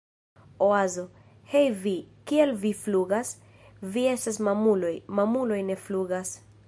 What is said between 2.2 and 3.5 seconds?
Kial vi flugas?